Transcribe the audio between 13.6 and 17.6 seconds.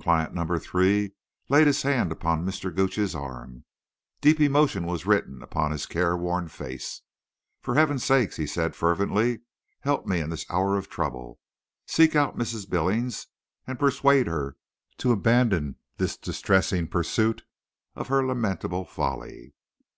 and persuade her to abandon this distressing pursuit